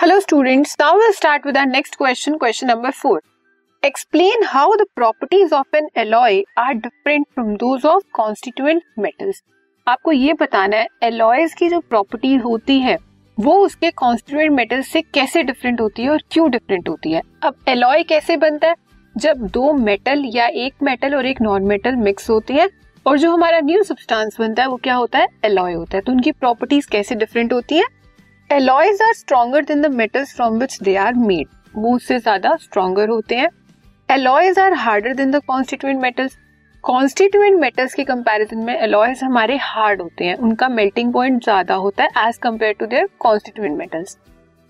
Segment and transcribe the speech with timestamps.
[0.00, 3.20] Hello students, now we'll start with our next question, question number 4.
[3.82, 9.34] Explain how the properties of an alloy are different from those of constituent metals.
[9.88, 12.98] आपको ये बताना है alloys की जो property होती है
[13.40, 17.22] वो उसके कॉन्स्टिट्यूएंट मेटल से कैसे डिफरेंट होती है और क्यों डिफरेंट होती है?
[17.42, 18.74] अब एलॉय कैसे बनता है?
[19.16, 22.68] जब दो मेटल या एक मेटल और एक नॉन मेटल मिक्स होते हैं
[23.06, 25.26] और जो हमारा न्यू सब्सटेंस बनता है वो क्या होता है?
[25.44, 27.84] एलॉय होता है। तो उनकी प्रॉपर्टीज़ कैसे डिफरेंट होती है?
[28.50, 33.08] Alloys are stronger than the metals from which they are made वो उससे ज़्यादा स्ट्रॉन्गर
[33.08, 33.48] होते हैं।
[34.08, 36.36] Alloys are harder than the constituent metals
[36.84, 42.04] constituent metals के कंपैरिजन में एलॉयज हमारे हार्ड होते हैं। उनका मेल्टिंग पॉइंट ज़्यादा होता
[42.04, 44.16] है as compare to their constituent metals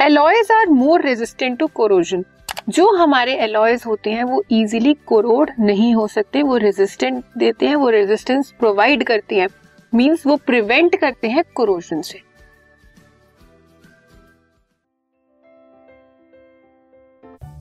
[0.00, 2.24] alloys are more resistant to corrosion
[2.68, 7.76] जो हमारे एलॉयज होते हैं, वो इजीली कोरोड नहीं हो सकते। वो रेजिस्टेंट देते हैं,
[7.76, 9.48] वो रेजिस्टेंस प्रोवाइड करते हैं।
[9.92, 12.20] मींस वो प्रिवेंट करते हैं कोरोजन से।